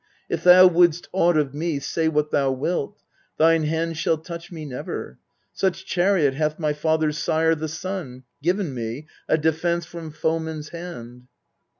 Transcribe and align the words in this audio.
If 0.27 0.43
thou 0.43 0.65
wouldst 0.65 1.07
aught 1.11 1.37
of 1.37 1.53
me, 1.53 1.77
Say 1.77 2.07
what 2.07 2.31
thou 2.31 2.49
wilt: 2.51 3.03
thine 3.37 3.65
hand 3.65 3.97
shall 3.99 4.17
touch 4.17 4.51
me 4.51 4.65
never. 4.65 5.19
Such 5.53 5.85
chariot 5.85 6.33
hath 6.33 6.57
my 6.57 6.73
father's 6.73 7.19
sire, 7.19 7.53
the 7.53 7.67
Sun, 7.67 8.23
Given 8.41 8.73
me, 8.73 9.05
a 9.29 9.37
defence 9.37 9.85
from 9.85 10.09
foeman's 10.09 10.69
hand. 10.69 11.27